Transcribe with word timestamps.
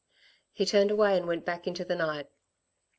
He 0.51 0.65
turned 0.65 0.89
away 0.89 1.15
and 1.15 1.27
went 1.27 1.45
back 1.45 1.67
into 1.67 1.85
the 1.85 1.93
night. 1.95 2.27